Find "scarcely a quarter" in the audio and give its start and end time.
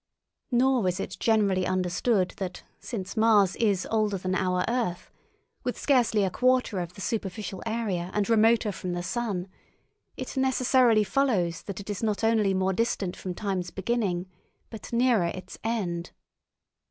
5.77-6.79